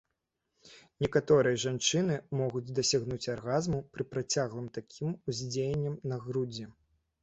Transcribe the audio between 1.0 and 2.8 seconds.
Некаторыя жанчыны могуць